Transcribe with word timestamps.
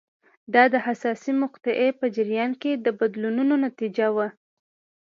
دا 0.53 0.63
د 0.73 0.75
حساسې 0.85 1.31
مقطعې 1.43 1.89
په 1.99 2.05
جریان 2.15 2.51
کې 2.61 2.71
بدلونونو 2.99 3.53
نتیجه 3.65 4.07
وه. 4.15 4.27